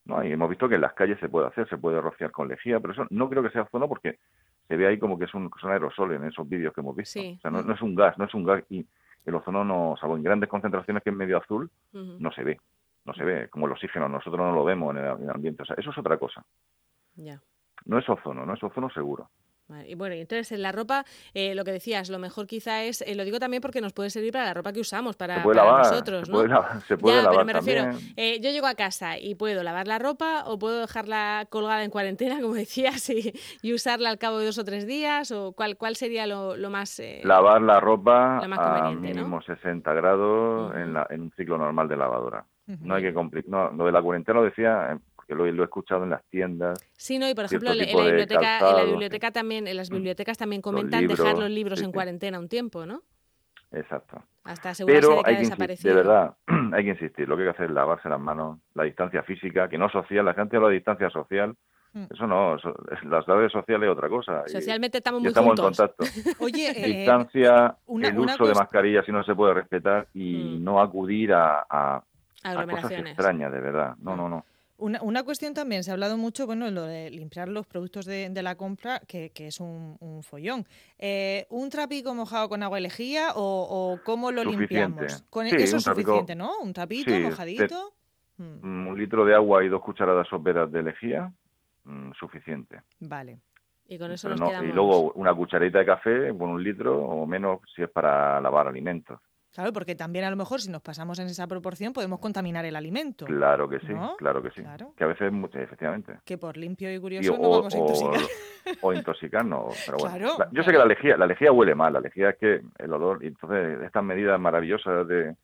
No 0.06 0.18
hay. 0.18 0.32
Hemos 0.32 0.50
visto 0.50 0.70
que 0.70 0.76
en 0.76 0.82
las 0.82 0.94
calles 0.94 1.20
se 1.20 1.30
puede 1.30 1.48
hacer, 1.48 1.68
se 1.70 1.78
puede 1.78 2.02
rociar 2.02 2.32
con 2.32 2.48
lejía, 2.48 2.80
pero 2.80 2.94
eso 2.94 3.06
no 3.10 3.30
creo 3.30 3.44
que 3.44 3.50
sea 3.50 3.64
ozono 3.64 3.88
porque 3.88 4.20
se 4.68 4.76
ve 4.76 4.88
ahí 4.88 4.98
como 4.98 5.20
que 5.20 5.26
es 5.26 5.34
un, 5.34 5.52
son 5.60 5.72
aerosoles 5.72 6.20
en 6.20 6.28
esos 6.28 6.48
vídeos 6.48 6.74
que 6.74 6.82
hemos 6.82 6.96
visto. 6.96 7.20
O 7.20 7.40
sea, 7.40 7.52
no, 7.52 7.74
es 7.74 7.82
un 7.82 7.94
gas, 7.94 8.18
no 8.18 8.26
es 8.26 8.34
un 8.34 8.44
gas. 8.44 8.64
Y 8.70 8.86
el 9.26 9.36
ozono, 9.36 9.64
no, 9.64 9.96
salvo 10.00 10.16
en 10.16 10.24
grandes 10.24 10.50
concentraciones 10.50 11.04
que 11.04 11.10
es 11.10 11.16
medio 11.16 11.38
azul, 11.38 11.70
no 11.92 12.32
se 12.32 12.44
ve. 12.44 12.60
No 13.06 13.14
se 13.14 13.24
ve, 13.24 13.48
como 13.50 13.68
el 13.68 13.72
oxígeno, 13.72 14.10
nosotros 14.10 14.40
no 14.40 14.54
lo 14.54 14.66
vemos 14.66 14.96
en 14.96 15.04
el, 15.04 15.30
ambiente. 15.30 15.64
O 15.64 15.66
sea, 15.66 15.76
eso 15.78 15.92
es 15.92 15.98
otra 15.98 16.18
cosa. 16.18 16.44
No 17.86 18.00
es 18.00 18.10
ozono, 18.10 18.46
no 18.46 18.54
es 18.54 18.64
ozono 18.64 18.90
seguro. 18.90 19.30
Y 19.86 19.96
bueno, 19.96 20.16
entonces 20.16 20.52
en 20.54 20.62
la 20.62 20.72
ropa, 20.72 21.04
eh, 21.34 21.54
lo 21.54 21.66
que 21.66 21.72
decías, 21.74 22.10
lo 22.10 22.20
mejor 22.20 22.48
quizá 22.48 22.84
es, 22.84 23.02
eh, 23.02 23.16
lo 23.16 23.26
digo 23.26 23.38
también 23.38 23.62
porque 23.62 23.82
nos 23.82 23.92
puede 23.92 24.10
servir 24.10 24.32
para 24.32 24.46
la 24.46 24.54
ropa 24.54 24.72
que 24.72 24.80
usamos, 24.80 25.18
para, 25.18 25.44
nosotros, 25.44 26.30
¿no? 26.30 26.40
se 26.88 26.98
puede 26.98 27.18
lavar 27.18 27.34
pero 27.34 27.46
me 27.46 27.54
refiero, 27.54 27.92
eh, 28.16 28.40
yo 28.40 28.50
llego 28.50 28.68
a 28.68 28.76
casa 28.76 29.18
y 29.20 29.36
puedo 29.36 29.64
lavar 29.64 29.88
la 29.88 30.00
ropa 30.00 30.44
o 30.46 30.58
puedo 30.58 30.80
dejarla 30.80 31.48
colgada 31.50 31.84
en 31.84 31.92
cuarentena, 31.92 32.40
como 32.42 32.54
decías, 32.54 33.10
y, 33.10 33.34
y 33.62 33.74
usarla 33.74 34.10
al 34.10 34.18
cabo 34.18 34.40
de 34.40 34.46
dos 34.46 34.58
o 34.58 34.64
tres 34.64 34.88
días, 34.88 35.32
o 35.32 35.52
cuál, 35.52 35.76
cuál 35.76 35.96
sería 35.98 36.28
lo, 36.28 36.56
lo 36.56 36.70
más... 36.70 37.02
lavar 37.24 37.62
la 37.62 37.80
ropa 37.82 38.38
a 38.38 38.92
mínimo 38.92 39.42
60 39.42 39.94
grados 39.94 40.76
en, 40.76 40.94
la, 40.94 41.08
en 41.10 41.22
un 41.22 41.32
ciclo 41.32 41.58
normal 41.58 41.90
de 41.90 41.98
lavadora. 41.98 42.46
No 42.82 42.96
hay 42.96 43.04
que 43.04 43.14
complicar, 43.14 43.50
no, 43.50 43.72
lo 43.72 43.86
de 43.86 43.92
la 43.94 44.02
cuarentena 44.02 44.40
lo 44.40 44.46
decía 44.46 44.98
que 45.28 45.36
lo, 45.36 45.46
he 45.46 45.64
escuchado 45.64 46.04
en 46.04 46.12
las 46.12 46.24
tiendas. 46.26 46.80
Sí, 46.96 47.20
no, 47.20 47.30
y 47.30 47.36
por 47.36 47.46
ejemplo, 47.46 47.72
en 47.72 47.78
la, 47.78 47.86
biblioteca, 47.86 48.60
en 48.60 48.76
la 48.76 48.84
biblioteca 48.84 49.32
también, 49.32 49.68
en 49.68 49.76
las 49.76 49.92
mm. 49.92 49.96
bibliotecas 49.96 50.38
también 50.38 50.62
comentan 50.62 51.06
dejar 51.06 51.38
los 51.38 51.50
libros 51.50 51.82
en 51.82 51.92
cuarentena 51.92 52.40
un 52.40 52.48
tiempo, 52.48 52.86
¿no? 52.86 53.04
Exacto. 53.72 54.24
Hasta 54.44 54.70
asegurarse 54.70 55.10
de 55.10 55.24
que, 55.24 55.30
hay 55.30 55.36
desaparecido. 55.38 55.96
De 55.96 56.02
verdad, 56.02 56.36
hay 56.74 56.84
que 56.86 56.92
insistir. 56.92 57.28
Lo 57.28 57.36
que 57.36 57.44
hay 57.44 57.48
que 57.50 57.56
hacer 57.56 57.66
es 57.66 57.72
lavarse 57.72 58.08
las 58.08 58.20
manos, 58.20 58.60
la 58.74 58.84
distancia 58.84 59.24
física, 59.24 59.68
que 59.68 59.78
no 59.78 59.90
social. 59.90 60.24
La 60.24 60.34
gente 60.34 60.56
habla 60.56 60.70
de 60.70 60.76
distancia 60.76 61.10
social. 61.10 61.54
Mm. 61.92 62.06
Eso 62.10 62.28
no, 62.28 62.56
las 62.56 63.26
redes 63.26 63.52
sociales 63.52 63.90
es 63.90 63.96
otra 63.98 64.08
cosa. 64.08 64.44
Socialmente 64.48 65.00
estamos 65.00 65.22
muy 65.22 65.30
estamos 65.30 65.60
en 65.60 65.66
contacto. 65.66 66.06
Oye, 66.40 66.70
eh, 66.70 66.98
distancia, 66.98 67.76
el 67.88 68.20
uso 68.20 68.46
de 68.46 68.54
mascarillas 68.54 69.06
si 69.06 69.12
no 69.12 69.24
se 69.24 69.36
puede 69.36 69.54
respetar 69.54 70.08
y 70.14 70.58
mm. 70.60 70.64
no 70.64 70.82
acudir 70.82 71.34
a, 71.34 71.66
a, 71.70 72.04
a 72.44 72.68
cosas 72.68 72.92
extrañas, 72.92 73.52
de 73.52 73.60
verdad. 73.60 73.96
No, 74.00 74.16
no, 74.16 74.30
no. 74.30 74.46
Una, 74.80 75.02
una, 75.02 75.24
cuestión 75.24 75.56
también, 75.56 75.84
se 75.84 75.90
ha 75.90 75.94
hablado 75.94 76.18
mucho, 76.18 76.46
bueno, 76.46 76.70
lo 76.70 76.84
de 76.84 77.10
limpiar 77.10 77.50
los 77.50 77.66
productos 77.66 78.06
de, 78.06 78.30
de 78.30 78.44
la 78.44 78.56
compra, 78.56 79.00
que, 79.08 79.32
que 79.32 79.48
es 79.48 79.60
un, 79.60 79.98
un 80.00 80.22
follón. 80.22 80.66
Eh, 81.00 81.48
¿Un 81.50 81.70
trapico 81.70 82.14
mojado 82.14 82.48
con 82.48 82.62
agua 82.62 82.80
y 82.80 82.84
lejía 82.84 83.32
o, 83.36 83.42
o 83.42 84.04
cómo 84.04 84.32
lo 84.32 84.44
limpiamos? 84.44 85.24
Con, 85.30 85.48
eso 85.48 85.78
es 85.78 85.84
suficiente, 85.84 86.36
¿no? 86.36 86.60
¿Un 86.60 86.74
trapito 86.74 87.12
mojadito? 87.20 87.94
Mm. 88.38 88.88
Un 88.88 88.98
litro 88.98 89.26
de 89.26 89.34
agua 89.34 89.64
y 89.64 89.68
dos 89.68 89.82
cucharadas 89.82 90.28
soperas 90.28 90.72
de 90.72 90.84
lejía, 90.84 91.32
mm, 91.84 92.12
suficiente. 92.14 92.82
Vale. 93.00 93.40
Y 93.88 93.98
con 93.98 94.12
eso 94.12 94.30
nos 94.30 94.40
quedamos... 94.40 94.70
Y 94.70 94.74
luego 94.74 95.12
una 95.14 95.34
cucharita 95.34 95.80
de 95.80 95.86
café 95.86 96.38
con 96.38 96.50
un 96.50 96.64
litro 96.64 97.04
o 97.04 97.26
menos 97.26 97.62
si 97.76 97.82
es 97.82 97.90
para 97.90 98.40
lavar 98.42 98.68
alimentos. 98.68 99.20
Claro, 99.58 99.74
porque 99.74 99.96
también 99.96 100.24
a 100.24 100.30
lo 100.30 100.36
mejor 100.36 100.62
si 100.62 100.70
nos 100.70 100.84
pasamos 100.84 101.18
en 101.18 101.26
esa 101.26 101.48
proporción 101.48 101.92
podemos 101.92 102.20
contaminar 102.20 102.64
el 102.66 102.76
alimento. 102.76 103.26
Claro 103.26 103.68
que 103.68 103.80
sí, 103.80 103.94
claro 104.20 104.44
que 104.44 104.52
sí. 104.52 104.62
Que 104.96 105.04
a 105.04 105.08
veces, 105.08 105.34
efectivamente. 105.56 106.20
Que 106.24 106.38
por 106.38 106.58
limpio 106.58 106.94
y 106.94 107.00
curioso 107.00 107.36
no 107.42 107.50
vamos 107.50 107.74
a 107.74 107.78
intoxicar. 107.80 108.22
O, 108.82 108.94
intoxicarnos, 108.94 109.82
pero 109.86 109.98
bueno. 109.98 110.38
yo 110.52 110.62
sé 110.62 110.72
que 110.72 110.78
la 110.78 110.86
lejía, 110.86 111.16
la 111.16 111.26
lejía 111.26 111.54
huele 111.54 111.74
mal, 111.74 111.94
la 111.94 112.02
lejía 112.02 112.32
es 112.32 112.38
que 112.38 112.62
el 112.78 112.92
olor, 112.92 113.24
y 113.24 113.28
entonces 113.28 113.82
estas 113.82 114.04
medidas 114.04 114.38
maravillosas 114.40 115.08
de, 115.08 115.36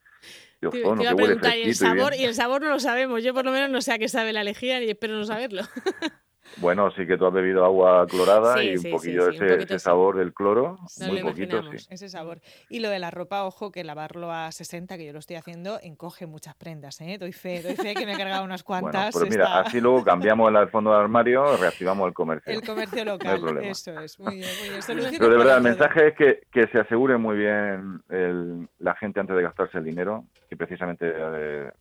ozono, 0.63 1.01
que 1.01 1.13
huele 1.13 1.39
y 1.57 1.69
el 1.69 1.73
sabor, 1.73 2.13
y, 2.13 2.25
el 2.25 2.35
sabor 2.35 2.61
no 2.61 2.69
lo 2.69 2.79
sabemos. 2.79 3.23
Yo 3.23 3.33
por 3.33 3.45
lo 3.45 3.51
menos 3.51 3.71
no 3.71 3.81
sé 3.81 3.93
a 3.93 3.97
qué 3.97 4.09
sabe 4.09 4.31
la 4.31 4.43
lejía 4.43 4.83
y 4.83 4.89
espero 4.89 5.15
no 5.15 5.23
saberlo. 5.23 5.63
Bueno, 6.57 6.91
sí 6.91 7.07
que 7.07 7.17
tú 7.17 7.25
has 7.25 7.33
bebido 7.33 7.65
agua 7.65 8.05
clorada 8.07 8.63
y 8.63 8.77
un 8.77 8.91
poquillo 8.91 9.29
ese, 9.29 9.79
sabor 9.79 10.17
del 10.17 10.33
cloro, 10.33 10.77
muy 11.07 11.21
poquito, 11.21 11.61
sí. 11.71 11.87
Ese 11.89 12.09
sabor. 12.09 12.41
Y 12.69 12.79
lo 12.79 12.89
de 12.89 12.99
la 12.99 13.11
ropa, 13.11 13.45
ojo, 13.45 13.71
que 13.71 13.83
lavarlo 13.83 14.31
a 14.31 14.51
60, 14.51 14.97
que 14.97 15.05
yo 15.05 15.13
lo 15.13 15.19
estoy 15.19 15.37
haciendo, 15.37 15.79
encoge 15.81 16.27
muchas 16.27 16.55
prendas, 16.55 17.01
¿eh? 17.01 17.17
Doy 17.17 17.31
fe, 17.31 17.61
doy 17.61 17.75
fe 17.75 17.95
que 17.95 18.05
me 18.05 18.13
he 18.13 18.17
cargado 18.17 18.43
unas 18.43 18.63
cuantas. 18.63 19.13
Bueno, 19.13 19.27
pues 19.27 19.29
mira, 19.29 19.61
así 19.61 19.81
luego 19.81 20.03
cambiamos 20.03 20.53
el 20.53 20.69
fondo 20.69 20.91
del 20.91 21.01
armario, 21.01 21.57
reactivamos 21.57 22.07
el 22.07 22.13
comercio. 22.13 22.53
El 22.53 22.61
comercio 22.61 23.05
local, 23.05 23.57
eso 23.63 23.99
es, 23.99 24.19
muy 24.19 24.35
bien, 24.35 24.49
muy 24.59 24.69
bien. 24.69 24.81
Pero 25.17 25.29
de 25.29 25.37
verdad, 25.37 25.57
el 25.57 25.63
mensaje 25.63 26.09
es 26.09 26.15
que, 26.15 26.41
que 26.51 26.67
se 26.67 26.79
asegure 26.79 27.17
muy 27.17 27.37
bien 27.37 28.01
el, 28.09 28.67
la 28.79 28.95
gente 28.95 29.19
antes 29.19 29.35
de 29.35 29.41
gastarse 29.41 29.77
el 29.77 29.85
dinero, 29.85 30.25
que 30.49 30.55
precisamente 30.55 31.11
eh, 31.15 31.71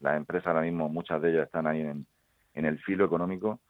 las 0.00 0.16
empresas 0.16 0.48
ahora 0.48 0.62
mismo, 0.62 0.88
muchas 0.88 1.20
de 1.20 1.30
ellas 1.30 1.46
están 1.46 1.66
ahí 1.66 1.80
en, 1.80 2.06
en 2.54 2.64
el 2.64 2.78
filo 2.78 3.04
económico, 3.04 3.60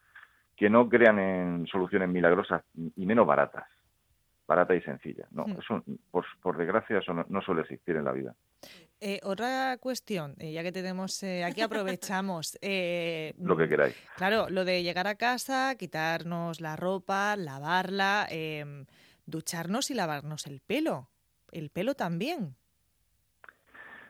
que 0.57 0.71
no 0.71 0.89
crean 0.89 1.19
en 1.19 1.67
soluciones 1.67 2.09
milagrosas 2.09 2.63
y 2.97 3.05
menos 3.05 3.27
baratas, 3.27 3.69
barata 4.47 4.75
y 4.75 4.81
sencilla. 4.81 5.27
No, 5.31 5.47
mm. 5.47 5.59
eso, 5.61 5.85
por, 6.11 6.57
desgracia, 6.57 6.99
eso 6.99 7.13
no, 7.13 7.43
suele 7.43 7.63
existir 7.63 7.97
en 7.97 8.05
la 8.05 8.13
vida. 8.13 8.35
Eh, 8.99 9.21
otra 9.23 9.77
cuestión, 9.79 10.35
eh, 10.39 10.53
ya 10.53 10.63
que 10.63 10.73
tenemos 10.73 11.23
eh, 11.23 11.45
aquí 11.45 11.61
aprovechamos. 11.61 12.59
lo 12.63 13.57
que 13.57 13.69
queráis. 13.69 13.95
Claro, 14.17 14.49
lo 14.49 14.65
de 14.65 14.83
llegar 14.83 15.07
a 15.07 15.17
casa, 15.17 15.75
quitarnos 15.77 16.63
la 16.63 16.77
ropa, 16.77 17.37
lavarla, 17.37 18.27
em, 18.31 18.87
ducharnos 19.27 19.91
y 19.91 19.95
lavarnos 19.95 20.47
el 20.47 20.61
pelo. 20.61 21.11
El 21.53 21.69
pelo 21.69 21.95
también. 21.95 22.57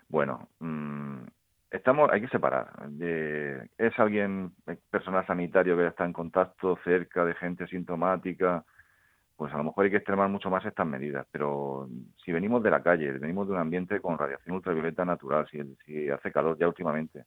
Bueno, 0.08 0.48
mm, 0.60 1.24
estamos 1.76 2.10
hay 2.10 2.20
que 2.20 2.28
separar. 2.28 2.68
Es 3.78 3.98
alguien 3.98 4.52
personal 4.90 5.26
sanitario 5.26 5.76
que 5.76 5.86
está 5.86 6.04
en 6.04 6.12
contacto 6.12 6.78
cerca 6.84 7.24
de 7.24 7.34
gente 7.34 7.66
sintomática 7.66 8.64
pues 9.36 9.52
a 9.52 9.58
lo 9.58 9.64
mejor 9.64 9.84
hay 9.84 9.90
que 9.90 9.98
extremar 9.98 10.30
mucho 10.30 10.48
más 10.48 10.64
estas 10.64 10.86
medidas. 10.86 11.26
Pero 11.30 11.88
si 12.24 12.32
venimos 12.32 12.62
de 12.62 12.70
la 12.70 12.82
calle 12.82 13.12
venimos 13.12 13.46
de 13.46 13.54
un 13.54 13.60
ambiente 13.60 14.00
con 14.00 14.18
radiación 14.18 14.56
ultravioleta 14.56 15.04
natural 15.04 15.46
si, 15.50 15.62
si 15.84 16.08
hace 16.10 16.32
calor 16.32 16.58
ya 16.58 16.68
últimamente 16.68 17.24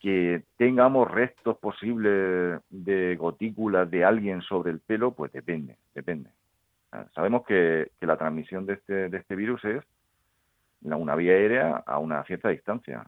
que 0.00 0.42
tengamos 0.56 1.08
restos 1.08 1.58
posibles 1.58 2.60
de 2.70 3.14
gotículas 3.14 3.88
de 3.88 4.04
alguien 4.04 4.42
sobre 4.42 4.72
el 4.72 4.80
pelo 4.80 5.12
pues 5.12 5.32
depende 5.32 5.78
depende. 5.94 6.30
Sabemos 7.14 7.44
que, 7.46 7.92
que 7.98 8.06
la 8.06 8.18
transmisión 8.18 8.66
de 8.66 8.74
este 8.74 9.08
de 9.08 9.16
este 9.18 9.36
virus 9.36 9.64
es 9.64 9.84
una 10.82 11.14
vía 11.14 11.32
aérea 11.32 11.82
a 11.86 11.98
una 11.98 12.22
cierta 12.24 12.48
distancia, 12.48 13.04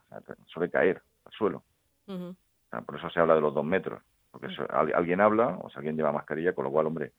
suele 0.47 0.71
caer 0.71 1.03
al 1.25 1.33
suelo. 1.33 1.65
por 2.07 2.97
eso 2.97 3.11
se 3.11 3.21
habla 3.21 3.35
de 3.35 3.41
los 3.41 3.55
dos 3.55 3.65
metros, 3.65 4.03
porque 4.31 4.49
alguien 4.73 5.21
habla, 5.21 5.59
o 5.63 5.69
sea, 5.71 5.79
alguien 5.79 5.97
lleva 5.97 6.13
mascarilla, 6.13 6.53
con 6.53 6.65
lo 6.65 6.71
cual, 6.71 6.87
hombre, 6.87 7.13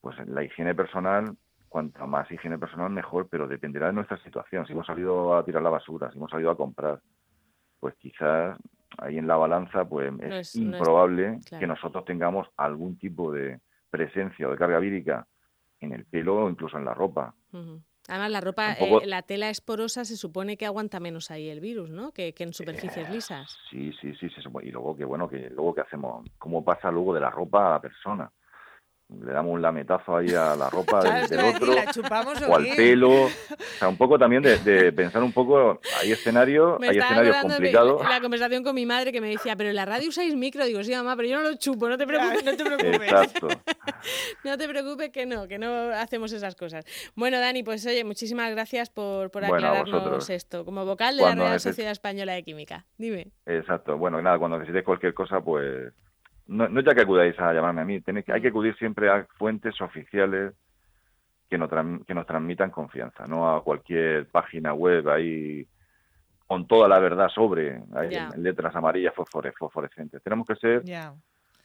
pues 0.00 0.16
la 0.28 0.42
higiene 0.42 0.74
personal, 0.74 1.36
cuanto 1.68 2.06
más 2.06 2.30
higiene 2.30 2.58
personal 2.58 2.90
mejor, 2.90 3.28
pero 3.30 3.48
dependerá 3.48 3.86
de 3.86 3.94
nuestra 3.94 4.18
situación. 4.18 4.66
Si 4.66 4.72
hemos 4.72 4.86
salido 4.86 5.34
a 5.34 5.44
tirar 5.44 5.62
la 5.62 5.70
basura, 5.70 6.10
si 6.10 6.18
hemos 6.18 6.30
salido 6.30 6.50
a 6.50 6.56
comprar, 6.56 7.00
pues 7.80 7.94
quizás 7.96 8.58
ahí 8.98 9.16
en 9.16 9.26
la 9.26 9.36
balanza, 9.36 9.88
pues 9.88 10.12
es, 10.20 10.54
improbable 10.56 11.40
que 11.58 11.66
nosotros 11.66 12.04
tengamos 12.04 12.48
algún 12.56 12.98
tipo 12.98 13.32
de 13.32 13.60
presencia 13.90 14.48
o 14.48 14.50
de 14.50 14.58
carga 14.58 14.78
vírica 14.78 15.26
en 15.80 15.92
el 15.92 16.04
pelo 16.04 16.44
o 16.44 16.50
incluso 16.50 16.76
en 16.76 16.84
la 16.84 16.94
ropa. 16.94 17.34
Además, 18.08 18.30
la 18.30 18.40
ropa, 18.40 18.72
eh, 18.72 19.06
la 19.06 19.22
tela 19.22 19.48
esporosa 19.48 20.04
se 20.04 20.16
supone 20.16 20.56
que 20.56 20.66
aguanta 20.66 20.98
menos 20.98 21.30
ahí 21.30 21.48
el 21.48 21.60
virus, 21.60 21.90
¿no? 21.90 22.12
Que, 22.12 22.34
en 22.36 22.52
superficies 22.52 23.08
eh, 23.08 23.12
lisas. 23.12 23.56
Sí, 23.70 23.92
sí, 24.00 24.12
sí, 24.16 24.28
sí. 24.28 24.40
Y 24.62 24.70
luego 24.70 24.96
que, 24.96 25.04
bueno, 25.04 25.28
que 25.28 25.50
luego 25.50 25.74
que 25.74 25.82
hacemos, 25.82 26.26
¿cómo 26.38 26.64
pasa 26.64 26.90
luego 26.90 27.14
de 27.14 27.20
la 27.20 27.30
ropa 27.30 27.68
a 27.68 27.70
la 27.70 27.80
persona? 27.80 28.32
Le 29.24 29.32
damos 29.32 29.52
un 29.52 29.62
lametazo 29.62 30.16
ahí 30.16 30.30
a 30.30 30.54
la 30.56 30.70
ropa 30.70 31.02
del, 31.28 31.40
otro 31.40 31.74
o 32.48 32.56
al 32.56 32.66
pelo. 32.76 33.12
O 33.52 33.78
sea, 33.78 33.88
un 33.88 33.96
poco 33.96 34.18
también 34.18 34.42
de, 34.42 34.92
pensar 34.92 35.22
un 35.22 35.32
poco, 35.32 35.80
hay 36.00 36.12
escenarios, 36.12 36.80
hay 36.82 36.98
escenarios 36.98 37.36
complicados. 37.36 38.02
la 38.08 38.20
conversación 38.20 38.62
con 38.62 38.74
mi 38.74 38.86
madre 38.86 39.12
que 39.12 39.20
me 39.20 39.28
decía, 39.28 39.56
pero 39.56 39.70
en 39.70 39.76
la 39.76 39.84
radio 39.84 40.08
usáis 40.08 40.36
micro, 40.36 40.64
digo, 40.64 40.82
sí, 40.84 40.92
mamá, 40.92 41.16
pero 41.16 41.28
yo 41.28 41.36
no 41.40 41.48
lo 41.48 41.56
chupo, 41.56 41.88
no 41.88 41.98
te 41.98 42.06
preocupes. 42.06 42.44
No 42.44 42.56
te 42.56 42.64
preocupes. 42.64 43.02
Exacto. 43.02 43.48
no 44.44 44.58
te 44.58 44.68
preocupes 44.68 45.10
que 45.10 45.26
no, 45.26 45.48
que 45.48 45.58
no 45.58 45.90
hacemos 45.94 46.32
esas 46.32 46.54
cosas. 46.54 46.84
Bueno, 47.14 47.40
Dani, 47.40 47.62
pues 47.62 47.84
oye, 47.86 48.04
muchísimas 48.04 48.50
gracias 48.52 48.90
por, 48.90 49.30
por 49.30 49.44
aclararnos 49.44 50.30
esto, 50.30 50.64
como 50.64 50.84
vocal 50.84 51.16
de 51.16 51.22
la 51.22 51.34
Real 51.34 51.60
Sociedad 51.60 51.92
Española 51.92 52.34
de 52.34 52.42
Química. 52.42 52.86
Dime. 52.98 53.32
Exacto. 53.46 53.96
Bueno, 53.96 54.20
nada, 54.22 54.38
cuando 54.38 54.58
necesites 54.58 54.84
cualquier 54.84 55.14
cosa, 55.14 55.40
pues 55.40 55.92
no, 56.46 56.68
no 56.68 56.80
ya 56.80 56.94
que 56.94 57.02
acudáis 57.02 57.38
a 57.38 57.52
llamarme 57.52 57.82
a 57.82 57.84
mí, 57.84 58.00
tenéis 58.00 58.26
que, 58.26 58.32
hay 58.32 58.40
que 58.40 58.48
acudir 58.48 58.76
siempre 58.76 59.10
a 59.10 59.24
fuentes 59.36 59.80
oficiales 59.80 60.54
que 61.48 61.58
nos, 61.58 61.70
que 62.06 62.14
nos 62.14 62.26
transmitan 62.26 62.70
confianza, 62.70 63.26
no 63.26 63.54
a 63.54 63.62
cualquier 63.62 64.26
página 64.28 64.72
web 64.72 65.08
ahí 65.08 65.66
con 66.46 66.66
toda 66.66 66.88
la 66.88 66.98
verdad 66.98 67.28
sobre, 67.28 67.76
en 67.76 68.42
letras 68.42 68.74
amarillas 68.74 69.14
fosforescentes. 69.14 70.22
Tenemos 70.22 70.46
que 70.46 70.56
ser 70.56 70.82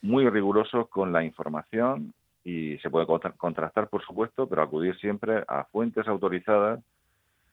muy 0.01 0.29
rigurosos 0.29 0.88
con 0.89 1.12
la 1.12 1.24
información 1.24 2.13
y 2.43 2.77
se 2.77 2.89
puede 2.89 3.05
contrastar, 3.05 3.89
por 3.89 4.03
supuesto, 4.05 4.48
pero 4.48 4.62
acudir 4.62 4.98
siempre 4.98 5.43
a 5.48 5.65
fuentes 5.65 6.07
autorizadas 6.07 6.79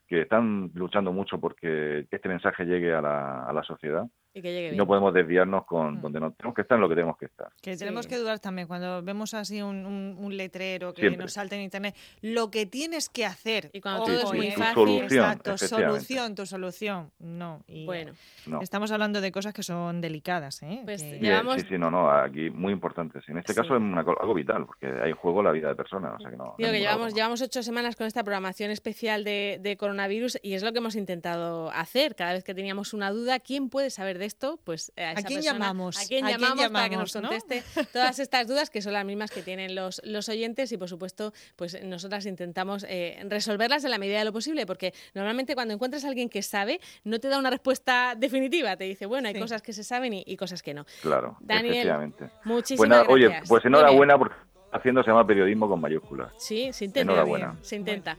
que 0.07 0.23
están 0.23 0.71
luchando 0.75 1.13
mucho 1.13 1.41
porque 1.41 2.07
este 2.11 2.29
mensaje 2.29 2.65
llegue 2.65 2.95
a 2.95 3.01
la, 3.01 3.45
a 3.45 3.53
la 3.53 3.63
sociedad 3.63 4.07
y, 4.35 4.77
no 4.77 4.87
podemos 4.87 5.15
desviarnos 5.15 5.65
con 5.65 5.95
mm. 5.95 6.01
donde 6.01 6.21
no 6.21 6.33
tenemos 6.33 6.55
que 6.57 6.63
estar 6.63 6.77
en 6.77 6.83
lo 6.83 6.89
que 6.89 6.95
tenemos 6.97 7.17
que 7.17 7.27
estar. 7.27 7.49
Que 7.63 7.77
tenemos 7.77 8.09
que 8.09 8.17
dudar 8.19 8.41
también 8.41 8.67
cuando 8.67 9.01
vemos 9.03 9.33
así 9.33 9.63
un, 9.63 9.87
un, 9.87 10.37
letrero 10.37 10.93
que 10.93 11.11
nos 11.17 11.35
salta 11.35 11.55
en 11.55 11.63
internet, 11.63 11.95
lo 12.21 12.51
que 12.51 12.67
tienes 12.67 13.09
que 13.09 13.25
hacer. 13.25 13.71
Y 13.73 13.81
cuando 13.81 14.05
todo 14.05 14.19
es 14.19 14.33
muy 14.33 14.51
fácil. 14.51 14.75
Solución, 14.75 15.05
Exacto, 15.05 15.59
solución, 15.59 16.35
tu 16.35 16.47
solución. 16.47 17.13
No. 17.21 17.63
Y 17.69 17.87
bueno, 17.87 18.13
estamos 18.61 18.91
hablando 18.91 19.21
de 19.21 19.31
cosas 19.31 19.55
que 19.55 19.63
son 19.63 20.01
delicadas. 20.01 20.63
¿eh? 20.65 20.81
Pues 20.85 21.01
sí, 21.01 21.21
sí, 21.69 21.79
no, 21.79 21.91
no, 21.91 22.11
aquí 22.11 22.51
muy 22.51 22.73
importantes. 22.73 23.23
En 23.29 23.39
este 23.39 23.55
caso 23.55 23.77
es 23.77 23.83
algo 23.83 24.35
vital, 24.35 24.67
porque 24.67 24.87
hay 24.87 25.13
juego 25.13 25.45
la 25.45 25.53
vida 25.53 25.69
de 25.69 25.77
personas. 25.77 26.15
O 26.17 26.21
sea 26.21 26.31
que 26.31 26.37
no, 26.37 26.57
Digo 26.59 26.73
que 26.73 26.81
llevamos, 26.81 27.15
llevamos 27.15 27.41
ocho 27.41 27.63
semanas 27.63 27.95
con 27.95 28.09
esta 28.09 28.25
programación 28.25 28.73
especial 28.73 29.23
de, 29.23 29.61
de 29.63 29.77
coronavirus 29.77 30.39
y 30.43 30.55
es 30.55 30.65
lo 30.65 30.73
que 30.73 30.79
hemos 30.79 30.97
intentado 30.97 31.71
hacer. 31.71 32.17
Cada 32.17 32.33
vez 32.33 32.43
que 32.43 32.55
teníamos 32.55 32.95
una 32.95 33.13
duda, 33.13 33.39
¿quién 33.39 33.69
puede 33.69 33.91
saber 33.91 34.19
de 34.19 34.24
esto, 34.25 34.59
pues 34.65 34.93
a, 34.97 35.13
esa 35.13 35.23
quién 35.23 35.43
llamamos? 35.43 35.99
¿A 35.99 36.07
quién 36.07 36.27
llamamos, 36.27 36.69
para 36.71 36.89
que 36.89 36.97
nos 36.97 37.13
conteste 37.13 37.63
todas 37.93 38.19
estas 38.19 38.47
dudas 38.47 38.71
que 38.71 38.83
son 38.83 38.93
las 38.93 39.05
mismas 39.05 39.31
que 39.31 39.43
tienen 39.43 39.75
los, 39.75 40.01
los 40.05 40.29
oyentes 40.29 40.73
y 40.73 40.77
por 40.77 40.89
supuesto 40.89 41.33
pues 41.57 41.83
nosotras 41.85 42.27
intentamos 42.27 42.85
eh, 42.89 43.25
resolverlas 43.29 43.85
en 43.85 43.91
la 43.91 43.99
medida 43.99 44.19
de 44.19 44.25
lo 44.25 44.33
posible 44.33 44.67
porque 44.67 44.93
normalmente 45.15 45.55
cuando 45.55 45.75
encuentras 45.75 46.05
a 46.05 46.09
alguien 46.09 46.29
que 46.29 46.43
sabe 46.43 46.81
no 47.05 47.19
te 47.19 47.29
da 47.29 47.39
una 47.39 47.51
respuesta 47.51 48.15
definitiva, 48.17 48.77
te 48.77 48.85
dice 48.85 49.07
bueno 49.07 49.29
hay 49.29 49.39
cosas 49.39 49.63
que 49.63 49.73
se 49.73 49.85
saben 49.85 50.15
y, 50.15 50.37
cosas 50.37 50.63
que 50.63 50.75
no. 50.75 50.85
Claro, 51.01 51.37
Daniel, 51.41 52.13
muchísimas 52.45 52.89
gracias. 52.89 53.09
Oye, 53.09 53.43
pues 53.49 53.65
enhorabuena 53.65 54.19
porque 54.19 54.35
haciendo 54.75 55.03
se 55.05 55.11
llama 55.11 55.27
periodismo 55.27 55.69
con 55.69 55.81
mayúsculas. 55.81 56.33
Sí, 56.37 56.73
se 56.73 56.85
intenta. 56.87 57.13
Enhorabuena. 57.13 57.57
se 57.63 57.77
intenta. 57.77 58.17